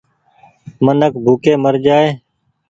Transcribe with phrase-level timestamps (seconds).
[0.85, 2.09] منک ڀوڪي مرجآئي۔